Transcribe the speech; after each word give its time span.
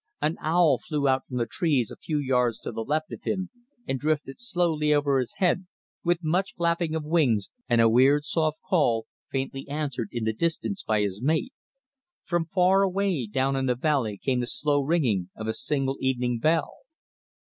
An 0.19 0.35
owl 0.41 0.79
flew 0.79 1.07
out 1.07 1.27
from 1.27 1.37
the 1.37 1.45
trees 1.45 1.91
a 1.91 1.95
few 1.95 2.17
yards 2.17 2.57
to 2.61 2.71
the 2.71 2.83
left 2.83 3.11
of 3.13 3.21
him, 3.21 3.51
and 3.87 3.99
drifted 3.99 4.39
slowly 4.39 4.91
over 4.91 5.19
his 5.19 5.35
head, 5.37 5.67
with 6.03 6.23
much 6.23 6.55
flapping 6.55 6.95
of 6.95 7.03
wings, 7.05 7.51
and 7.69 7.79
a 7.79 7.87
weird, 7.87 8.25
soft 8.25 8.57
call, 8.67 9.05
faintly 9.29 9.69
answered 9.69 10.09
in 10.11 10.23
the 10.23 10.33
distance 10.33 10.81
by 10.81 11.01
his 11.01 11.21
mate; 11.21 11.53
from 12.23 12.45
far 12.45 12.81
away 12.81 13.27
down 13.27 13.55
in 13.55 13.67
the 13.67 13.75
valley 13.75 14.17
came 14.17 14.39
the 14.39 14.47
slow 14.47 14.81
ringing 14.81 15.29
of 15.35 15.45
a 15.47 15.53
single 15.53 15.97
evening 15.99 16.39
bell. 16.39 16.77